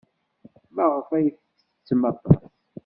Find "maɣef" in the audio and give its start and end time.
0.75-1.09